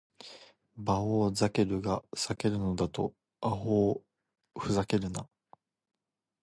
[0.77, 3.13] バオウ・ザケルガを避けるだと！
[3.39, 4.03] アホ
[4.55, 5.29] ウ・フザケルナ！